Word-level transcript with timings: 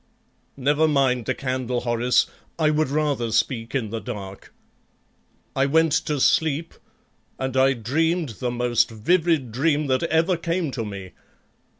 "Never 0.57 0.87
mind 0.87 1.27
the 1.27 1.35
candle, 1.35 1.81
Horace; 1.81 2.25
I 2.57 2.71
would 2.71 2.89
rather 2.89 3.31
speak 3.31 3.75
in 3.75 3.91
the 3.91 3.99
dark. 4.01 4.51
I 5.55 5.67
went 5.67 5.91
to 6.07 6.19
sleep, 6.19 6.73
and 7.37 7.55
I 7.55 7.73
dreamed 7.73 8.29
the 8.39 8.49
most 8.49 8.89
vivid 8.89 9.51
dream 9.51 9.85
that 9.85 10.01
ever 10.01 10.37
came 10.37 10.71
to 10.71 10.83
me. 10.83 11.11